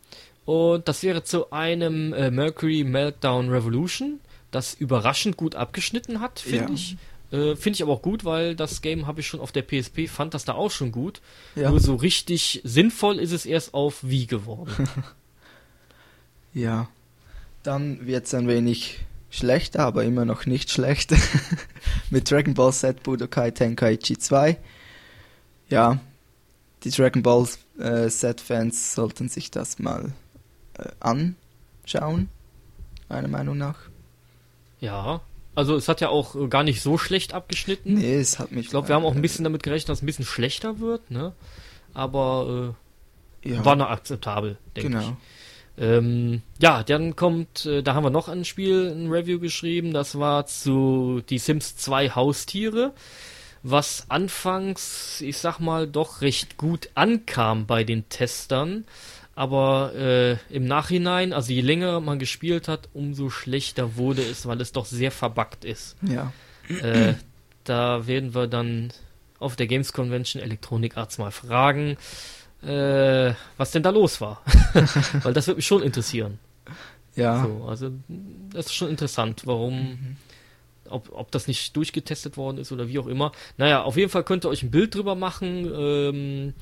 Und 0.47 0.89
das 0.89 1.03
wäre 1.03 1.23
zu 1.25 1.51
einem 1.53 2.13
äh, 2.15 2.31
Mercury 2.31 2.85
Meltdown 2.85 3.51
Revolution, 3.51 4.21
das 4.53 4.73
überraschend 4.75 5.37
gut 5.37 5.55
abgeschnitten 5.57 6.21
hat, 6.21 6.39
finde 6.41 6.67
Ja. 6.67 6.71
ich. 6.73 6.97
Äh, 7.33 7.57
finde 7.57 7.75
ich 7.77 7.83
aber 7.83 7.93
auch 7.93 8.03
gut, 8.03 8.25
weil 8.25 8.55
das 8.55 8.81
Game 8.81 9.09
habe 9.09 9.21
ich 9.21 9.27
schon 9.27 9.41
auf 9.41 9.51
der 9.51 9.63
PSP, 9.63 10.07
fand 10.09 10.33
das 10.33 10.45
da 10.45 10.55
auch 10.55 10.71
schon 10.71 10.93
gut. 10.93 11.21
Ja. 11.57 11.71
Nur 11.71 11.81
so 11.81 11.97
richtig 11.97 12.61
sinnvoll 12.63 13.19
ist 13.19 13.33
es 13.33 13.45
erst 13.45 13.75
auf 13.75 14.03
Wii 14.03 14.27
geworden. 14.27 14.89
Ja. 16.55 16.89
Dann 17.63 18.07
wird's 18.07 18.33
ein 18.33 18.49
wenig 18.49 19.01
schlechter, 19.29 19.81
aber 19.81 20.05
immer 20.05 20.25
noch 20.25 20.47
nicht 20.47 20.71
schlecht. 20.71 21.13
Mit 22.11 22.31
Dragon 22.31 22.55
Ball 22.55 22.73
Z 22.73 23.03
Budokai 23.03 23.51
Tenkaichi 23.51 24.17
2. 24.19 24.57
Ja, 25.69 25.99
die 26.85 26.91
Dragon 26.91 27.23
Ball 27.23 27.47
äh, 27.79 28.09
Z-Fans 28.09 28.95
sollten 28.95 29.29
sich 29.29 29.51
das 29.51 29.79
mal 29.81 30.13
anschauen, 31.01 32.29
meiner 33.09 33.29
Meinung 33.29 33.59
nach. 33.59 33.79
ja, 34.81 35.21
also 35.57 35.75
es 35.75 35.89
hat 35.89 36.03
ja 36.03 36.11
auch 36.11 36.37
äh, 36.37 36.49
gar 36.49 36.63
nicht 36.63 36.83
so 36.83 36.99
schlecht 36.99 37.33
abgeschnitten. 37.33 37.95
Nee, 37.95 38.17
es 38.17 38.39
hat 38.39 38.53
mich. 38.53 38.67
Ich 38.67 38.71
glaube, 38.71 38.89
wir 38.89 38.95
haben 38.95 39.07
auch 39.07 39.15
ein 39.15 39.23
bisschen 39.23 39.43
damit 39.43 39.63
gerechnet, 39.63 39.89
dass 39.89 39.99
es 39.99 40.03
ein 40.03 40.07
bisschen 40.07 40.27
schlechter 40.27 40.81
wird, 40.81 41.11
ne? 41.11 41.33
Aber 41.95 42.75
äh, 43.43 43.51
ja, 43.53 43.65
war 43.65 43.75
noch 43.75 43.89
akzeptabel, 43.89 44.59
denke 44.77 44.99
ich. 44.99 45.05
genau. 45.05 45.17
Ähm, 45.79 46.43
ja, 46.61 46.83
dann 46.83 47.17
kommt, 47.17 47.67
äh, 47.67 47.83
da 47.83 47.95
haben 47.95 48.05
wir 48.05 48.11
noch 48.11 48.29
ein 48.29 48.45
Spiel, 48.45 48.91
ein 48.91 49.11
Review 49.11 49.39
geschrieben, 49.39 49.93
das 49.93 50.19
war 50.19 50.47
zu 50.47 51.23
Die 51.29 51.39
Sims 51.39 51.77
2 51.77 52.11
Haustiere, 52.11 52.93
was 53.63 54.07
anfangs, 54.09 55.21
ich 55.21 55.37
sag 55.39 55.59
mal, 55.59 55.87
doch 55.87 56.23
recht 56.23 56.57
gut 56.57 56.91
ankam 56.95 57.67
bei 57.67 57.85
den 57.85 58.09
Testern, 58.09 58.85
aber 59.37 59.95
äh, 59.95 60.37
im 60.49 60.65
Nachhinein, 60.65 61.35
also 61.35 61.53
je 61.53 61.61
länger 61.61 62.01
man 62.01 62.19
gespielt 62.19 62.69
hat, 62.69 62.89
umso 62.95 63.29
schlechter 63.29 63.97
wurde 63.97 64.23
es, 64.23 64.47
weil 64.47 64.61
es 64.63 64.73
doch 64.73 64.87
sehr 64.87 65.11
verbuggt 65.11 65.65
ist. 65.65 65.95
Ja. 66.01 66.33
Äh, 66.69 67.15
da 67.65 68.07
werden 68.07 68.35
wir 68.35 68.47
dann 68.47 68.93
auf 69.39 69.55
der 69.55 69.67
Games 69.67 69.93
Convention 69.93 70.43
Electronic 70.43 70.97
Arts 70.97 71.19
mal 71.19 71.31
fragen, 71.31 71.99
äh, 72.63 73.35
was 73.59 73.73
denn 73.73 73.83
da 73.83 73.91
los 73.91 74.23
war. 74.23 74.43
Weil 75.23 75.35
das 75.35 75.47
wird 75.47 75.59
mich 75.59 75.67
schon 75.67 75.83
interessieren. 75.83 76.39
Ja. 77.15 77.45
So, 77.45 77.67
also 77.69 77.91
das 78.55 78.67
ist 78.67 78.75
schon 78.75 78.89
interessant, 78.89 79.43
warum, 79.45 80.17
ob, 80.89 81.13
ob 81.13 81.31
das 81.31 81.47
nicht 81.47 81.77
durchgetestet 81.77 82.39
worden 82.39 82.57
ist 82.57 82.73
oder 82.73 82.89
wie 82.89 82.99
auch 82.99 83.07
immer. 83.07 83.33
Naja, 83.59 83.83
auf 83.83 83.99
jeden 83.99 84.11
Fall 84.11 84.25
könnt 84.25 84.47
ihr 84.47 84.49
euch 84.49 84.63
ein 84.63 84.71
Bild 84.71 84.95
drüber 84.95 85.15
machen. 85.15 85.71
Ähm, 85.77 86.55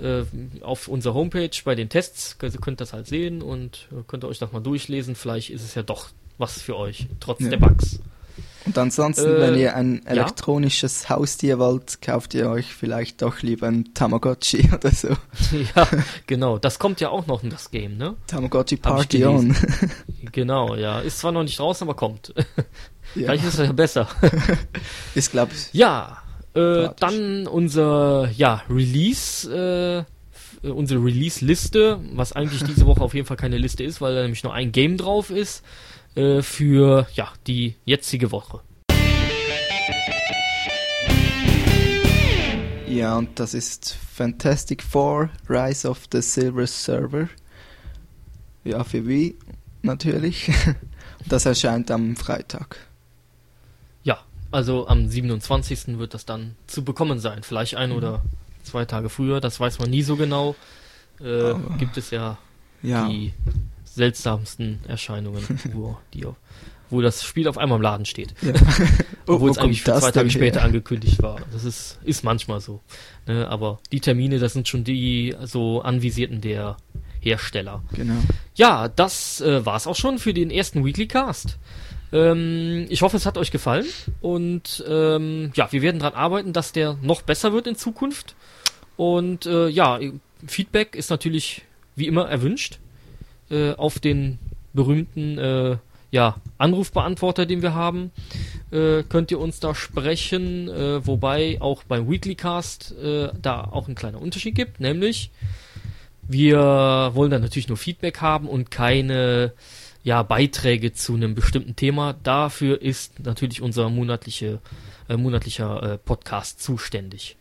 äh, 0.00 0.22
auf 0.62 0.88
unserer 0.88 1.14
Homepage 1.14 1.50
bei 1.64 1.74
den 1.74 1.88
Tests 1.88 2.38
könnt 2.38 2.54
ihr 2.54 2.60
könnt 2.60 2.80
das 2.80 2.92
halt 2.92 3.06
sehen 3.06 3.42
und 3.42 3.88
äh, 3.92 4.02
könnt 4.06 4.24
ihr 4.24 4.28
euch 4.28 4.38
das 4.38 4.52
mal 4.52 4.60
durchlesen. 4.60 5.14
Vielleicht 5.14 5.50
ist 5.50 5.62
es 5.64 5.74
ja 5.74 5.82
doch 5.82 6.08
was 6.38 6.60
für 6.60 6.76
euch, 6.76 7.08
trotz 7.20 7.40
Ja. 7.40 7.50
der 7.50 7.58
Bugs. 7.58 8.00
Und 8.64 8.78
ansonsten, 8.78 9.26
Äh, 9.26 9.40
wenn 9.40 9.56
ihr 9.58 9.74
ein 9.74 10.02
ja? 10.04 10.10
elektronisches 10.12 11.10
Haustier 11.10 11.58
wollt, 11.58 12.00
kauft 12.00 12.32
ihr 12.34 12.48
euch 12.48 12.72
vielleicht 12.72 13.20
doch 13.20 13.42
lieber 13.42 13.66
ein 13.66 13.92
Tamagotchi 13.92 14.70
oder 14.74 14.90
so. 14.92 15.08
ja, 15.74 15.88
genau. 16.28 16.58
Das 16.58 16.78
kommt 16.78 17.00
ja 17.00 17.08
auch 17.10 17.26
noch 17.26 17.42
in 17.42 17.50
das 17.50 17.70
Game, 17.72 17.96
ne? 17.96 18.14
Tamagotchi 18.28 18.76
Party 18.76 19.24
on. 19.26 19.54
Genau, 20.32 20.76
ja. 20.76 21.00
Ist 21.00 21.18
zwar 21.18 21.32
noch 21.32 21.42
nicht 21.42 21.58
draußen, 21.58 21.86
aber 21.86 21.94
kommt. 21.96 22.32
ja. 22.36 22.44
Vielleicht 23.26 23.44
ist 23.44 23.58
es 23.58 23.66
ja 23.66 23.72
besser. 23.72 24.08
Ich, 25.14 25.28
Ja, 25.72 26.18
äh, 26.54 26.88
dann 26.98 27.46
unser 27.46 28.30
ja, 28.36 28.62
Release 28.68 30.04
äh, 30.04 30.04
äh, 30.62 30.68
unsere 30.68 31.04
Release-Liste, 31.04 32.00
was 32.14 32.32
eigentlich 32.32 32.62
diese 32.64 32.86
Woche 32.86 33.00
auf 33.00 33.14
jeden 33.14 33.26
Fall 33.26 33.36
keine 33.36 33.58
Liste 33.58 33.84
ist, 33.84 34.00
weil 34.00 34.14
da 34.14 34.22
nämlich 34.22 34.44
nur 34.44 34.54
ein 34.54 34.72
Game 34.72 34.96
drauf 34.96 35.30
ist, 35.30 35.64
äh, 36.14 36.42
für 36.42 37.06
ja, 37.14 37.32
die 37.46 37.74
jetzige 37.84 38.30
Woche. 38.32 38.60
Ja, 42.88 43.16
und 43.16 43.40
das 43.40 43.54
ist 43.54 43.96
Fantastic 44.14 44.82
Four, 44.82 45.30
Rise 45.48 45.88
of 45.88 46.04
the 46.12 46.20
Silver 46.20 46.66
Server. 46.66 47.28
Ja, 48.64 48.84
für 48.84 49.06
Wii 49.06 49.36
natürlich. 49.82 50.50
Das 51.28 51.46
erscheint 51.46 51.88
am 51.92 52.16
Freitag. 52.16 52.78
Also 54.52 54.86
am 54.86 55.08
27. 55.08 55.98
wird 55.98 56.14
das 56.14 56.26
dann 56.26 56.54
zu 56.66 56.84
bekommen 56.84 57.18
sein. 57.18 57.42
Vielleicht 57.42 57.76
ein 57.76 57.90
mhm. 57.90 57.96
oder 57.96 58.22
zwei 58.62 58.84
Tage 58.84 59.08
früher, 59.08 59.40
das 59.40 59.58
weiß 59.58 59.78
man 59.78 59.90
nie 59.90 60.02
so 60.02 60.16
genau. 60.16 60.54
Äh, 61.20 61.54
gibt 61.78 61.96
es 61.96 62.10
ja, 62.10 62.38
ja, 62.82 63.08
die 63.08 63.32
seltsamsten 63.84 64.80
Erscheinungen, 64.86 65.42
wo, 65.72 65.96
die, 66.14 66.26
wo 66.90 67.00
das 67.00 67.22
Spiel 67.24 67.48
auf 67.48 67.58
einmal 67.58 67.76
im 67.76 67.82
Laden 67.82 68.06
steht. 68.06 68.34
Ja. 68.42 68.52
Obwohl 69.26 69.50
es 69.50 69.58
eigentlich 69.58 69.82
für 69.82 69.98
zwei 69.98 70.10
Tage 70.10 70.30
später 70.30 70.60
her? 70.60 70.66
angekündigt 70.66 71.22
war. 71.22 71.40
Das 71.52 71.64
ist, 71.64 71.98
ist 72.04 72.24
manchmal 72.24 72.60
so. 72.60 72.80
Ne? 73.26 73.48
Aber 73.48 73.78
die 73.90 74.00
Termine, 74.00 74.38
das 74.38 74.52
sind 74.52 74.68
schon 74.68 74.84
die 74.84 75.34
so 75.44 75.80
anvisierten 75.82 76.40
der 76.40 76.76
Hersteller. 77.20 77.82
Genau. 77.94 78.16
Ja, 78.54 78.88
das 78.88 79.40
äh, 79.40 79.64
war's 79.64 79.86
auch 79.86 79.96
schon 79.96 80.18
für 80.18 80.34
den 80.34 80.50
ersten 80.50 80.84
Weekly 80.84 81.06
Cast. 81.06 81.58
Ähm, 82.12 82.86
ich 82.88 83.02
hoffe, 83.02 83.16
es 83.16 83.26
hat 83.26 83.38
euch 83.38 83.50
gefallen. 83.50 83.86
Und 84.20 84.84
ähm, 84.88 85.52
ja, 85.54 85.70
wir 85.72 85.82
werden 85.82 86.00
daran 86.00 86.14
arbeiten, 86.14 86.52
dass 86.52 86.72
der 86.72 86.98
noch 87.02 87.22
besser 87.22 87.52
wird 87.52 87.66
in 87.66 87.76
Zukunft. 87.76 88.34
Und 88.96 89.46
äh, 89.46 89.68
ja, 89.68 89.98
Feedback 90.46 90.94
ist 90.94 91.10
natürlich 91.10 91.62
wie 91.96 92.06
immer 92.06 92.28
erwünscht 92.28 92.78
äh, 93.50 93.72
auf 93.72 93.98
den 93.98 94.38
berühmten 94.72 95.38
äh, 95.38 95.76
ja, 96.10 96.36
Anrufbeantworter, 96.58 97.46
den 97.46 97.62
wir 97.62 97.74
haben, 97.74 98.12
äh, 98.70 99.02
könnt 99.02 99.30
ihr 99.30 99.40
uns 99.40 99.60
da 99.60 99.74
sprechen, 99.74 100.68
äh, 100.68 101.06
wobei 101.06 101.58
auch 101.60 101.84
beim 101.84 102.08
Weeklycast 102.08 102.94
äh, 103.02 103.30
da 103.40 103.64
auch 103.64 103.88
ein 103.88 103.94
kleiner 103.94 104.20
Unterschied 104.20 104.54
gibt, 104.54 104.78
nämlich 104.78 105.30
wir 106.28 107.10
wollen 107.14 107.30
da 107.30 107.38
natürlich 107.38 107.68
nur 107.68 107.78
Feedback 107.78 108.20
haben 108.20 108.46
und 108.46 108.70
keine 108.70 109.52
ja, 110.02 110.22
Beiträge 110.22 110.92
zu 110.92 111.14
einem 111.14 111.34
bestimmten 111.34 111.76
Thema. 111.76 112.14
Dafür 112.22 112.82
ist 112.82 113.20
natürlich 113.20 113.62
unser 113.62 113.88
monatliche, 113.88 114.60
äh, 115.08 115.16
monatlicher 115.16 115.82
äh, 115.82 115.98
Podcast 115.98 116.62
zuständig. 116.62 117.36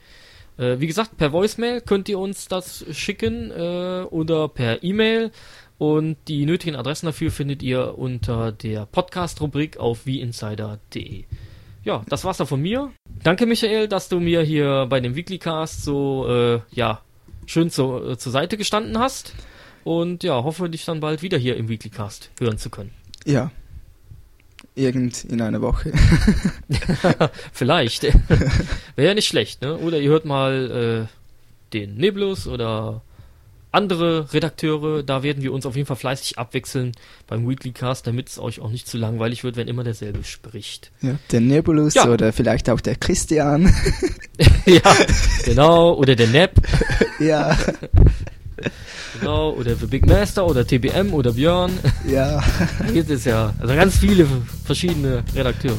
Äh, 0.58 0.80
wie 0.80 0.88
gesagt, 0.88 1.18
per 1.18 1.34
Voicemail 1.34 1.82
könnt 1.82 2.08
ihr 2.10 2.20
uns 2.20 2.48
das 2.48 2.86
schicken 2.92 3.52
äh, 3.52 4.06
oder 4.10 4.48
per 4.48 4.84
E-Mail. 4.84 5.32
Und 5.78 6.18
die 6.28 6.46
nötigen 6.46 6.76
Adressen 6.76 7.08
dafür 7.08 7.32
findet 7.32 7.64
ihr 7.64 7.98
unter 7.98 8.52
der 8.52 8.86
Podcast-Rubrik 8.86 9.78
auf 9.78 10.06
wieinsider.de. 10.06 11.24
Ja, 11.84 12.04
das 12.08 12.24
war's 12.24 12.38
dann 12.38 12.46
von 12.46 12.62
mir. 12.62 12.92
Danke, 13.24 13.48
Michael, 13.48 13.88
dass 13.88 14.08
du 14.08 14.20
mir 14.20 14.44
hier 14.44 14.86
bei 14.88 15.00
dem 15.00 15.16
Weeklycast 15.16 15.84
so, 15.84 16.28
äh, 16.30 16.60
ja, 16.70 17.02
schön 17.48 17.72
zu, 17.72 18.12
äh, 18.12 18.18
zur 18.20 18.32
Seite 18.32 18.58
gestanden 18.58 19.00
hast. 19.00 19.34
Und 19.84 20.24
ja, 20.24 20.44
hoffe 20.44 20.70
dich 20.70 20.86
dann 20.86 21.00
bald 21.00 21.22
wieder 21.22 21.38
hier 21.38 21.58
im 21.58 21.70
Weeklycast 21.70 22.32
hören 22.40 22.58
zu 22.58 22.70
können. 22.70 22.92
Ja. 23.26 23.52
Irgend 24.76 25.26
in 25.26 25.42
einer 25.42 25.62
Woche. 25.62 25.92
Vielleicht. 27.52 28.04
Wäre 28.96 29.08
ja 29.10 29.14
nicht 29.14 29.28
schlecht, 29.28 29.62
ne? 29.62 29.78
Oder 29.78 30.00
ihr 30.00 30.10
hört 30.10 30.26
mal 30.26 31.08
äh, 31.10 31.74
den 31.74 31.96
Nebulus 31.96 32.48
oder 32.48 33.02
andere 33.72 34.34
Redakteure, 34.34 35.02
da 35.04 35.24
werden 35.24 35.42
wir 35.44 35.54
uns 35.54 35.66
auf 35.66 35.76
jeden 35.76 35.88
Fall 35.88 35.96
fleißig 35.96 36.38
abwechseln 36.38 36.92
beim 37.28 37.48
Weeklycast, 37.48 38.06
damit 38.06 38.28
es 38.28 38.38
euch 38.38 38.60
auch 38.60 38.70
nicht 38.70 38.88
zu 38.88 38.98
langweilig 38.98 39.44
wird, 39.44 39.56
wenn 39.56 39.68
immer 39.68 39.84
derselbe 39.84 40.24
spricht. 40.24 40.92
Ja, 41.02 41.16
der 41.32 41.40
Nebulus 41.40 41.94
ja. 41.94 42.10
oder 42.10 42.34
vielleicht 42.34 42.70
auch 42.70 42.82
der 42.82 42.96
Christian. 42.96 43.74
ja, 44.66 44.82
genau, 45.46 45.94
oder 45.94 46.16
der 46.16 46.28
Neb. 46.28 46.52
ja. 47.20 47.58
Genau, 49.22 49.52
oder 49.52 49.76
The 49.76 49.86
Big 49.86 50.08
Master 50.08 50.46
oder 50.46 50.66
TBM 50.66 51.14
oder 51.14 51.32
Björn. 51.34 51.72
Ja. 52.08 52.42
Da 52.80 52.92
gibt 52.92 53.10
es 53.10 53.24
ja 53.26 53.54
also 53.60 53.76
ganz 53.76 53.98
viele 54.00 54.28
verschiedene 54.66 55.24
Redakteure. 55.36 55.78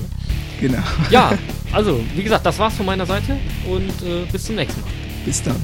Genau. 0.61 0.79
Ja, 1.11 1.33
also 1.73 2.01
wie 2.15 2.23
gesagt, 2.23 2.47
das 2.47 2.57
war's 2.61 2.75
von 2.75 2.87
meiner 2.87 3.05
Seite 3.05 3.37
und 3.69 3.91
äh, 4.07 4.25
bis 4.31 4.45
zum 4.45 4.55
nächsten 4.55 4.81
Mal. 4.81 4.91
Bis 5.25 5.43
dann. 5.43 5.57